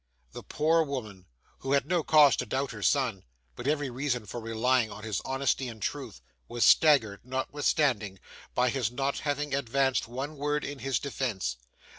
[0.31, 1.27] The poor woman,
[1.59, 3.23] who had no cause to doubt her son,
[3.55, 8.17] but every reason for relying on his honesty and truth, was staggered, notwithstanding,
[8.55, 11.57] by his not having advanced one word in his defence.